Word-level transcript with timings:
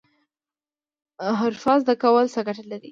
حرفه 1.39 1.73
زده 1.81 1.93
کول 2.03 2.25
څه 2.33 2.39
ګټه 2.47 2.63
لري؟ 2.69 2.79